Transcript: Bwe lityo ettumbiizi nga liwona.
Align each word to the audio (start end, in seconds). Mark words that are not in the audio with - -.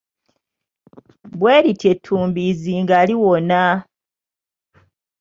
Bwe 1.39 1.55
lityo 1.63 1.87
ettumbiizi 1.93 2.73
nga 2.83 2.97
liwona. 3.07 3.61